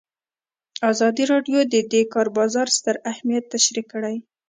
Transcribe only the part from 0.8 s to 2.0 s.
ازادي راډیو د د